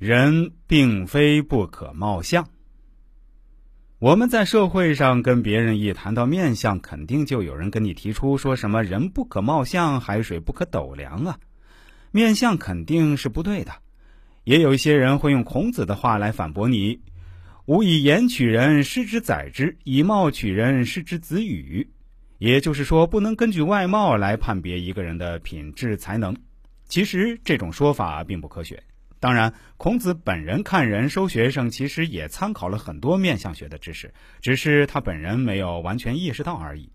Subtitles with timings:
[0.00, 2.48] 人并非不可貌相。
[3.98, 11.38] 我们在社会上跟别人一谈到面相，肯定就有人跟你提出说什么“人不可貌相，海水不可斗量”啊，
[12.12, 13.72] 面相肯定是不对的。
[14.44, 16.98] 也有一些人会用孔子的话来反驳你
[17.68, 21.86] ：“吾以言取人，失之宰之；以貌取人，失之子羽。”
[22.40, 26.34] 也就是说，不能根据外貌来判别一个人的品质才能。
[26.86, 28.82] 其实这种说法并不科学。
[29.20, 36.90] 当然，孔子本人看人收学生，其实也参考了很多面相学的知识，只是他本人没有完全意识到而已。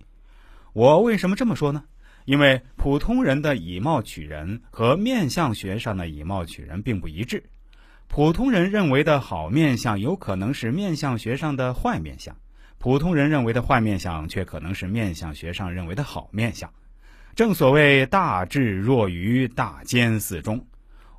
[0.74, 1.84] 我为什么这么说呢？
[2.26, 7.44] 因为普通人的以貌取人和面相学上的以貌取人并不一致。
[8.08, 12.34] 普通人认为的好面相，有可能是面相学上的坏面相；
[12.80, 16.74] 普通人认为的坏面相，却可能是面相学上认为的好面相。
[17.36, 20.66] 正所谓大智若愚，大奸似忠。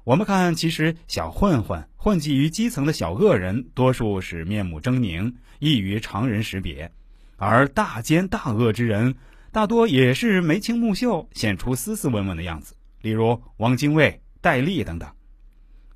[0.07, 6.89] 我们看，其实小混混混迹于基层的小恶人，多数是面目狰狞，易于常人识别；
[7.37, 9.17] 而大奸大恶之人，
[9.51, 12.77] 大多也是眉清目秀，显出斯斯文文的样子。
[13.03, 15.11] 例如汪精卫、戴笠等等。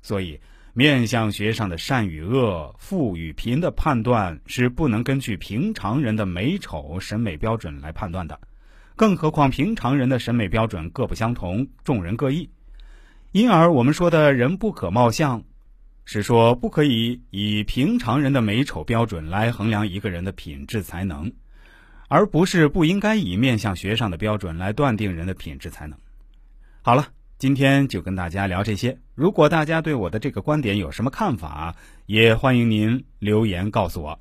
[0.01, 0.41] 所以，
[0.73, 8.37] 面相学上的善与恶、富与贫的判断，是不能根据平常人的美丑审美标准来判断的。
[8.97, 12.49] 更何况，平常人的审美标准各不相同，众人各异。
[13.31, 15.45] 因而，我们说的人不可貌相，
[16.03, 21.31] 是说不可以以平常人的美丑标准来衡量一个人的品质才能，
[22.09, 25.97] 而不是不应该以面相学上的标准来断定人的品质才能。
[26.81, 27.07] 好了，
[27.37, 28.97] 今天就跟大家聊这些。
[29.15, 34.19] 如果大家对我的这个观点有什么看法，也欢迎您留言告诉我。